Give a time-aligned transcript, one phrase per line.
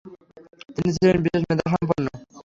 [0.75, 2.05] তিনি ছিলেন বিশেষ মেধাসম্পন্ন।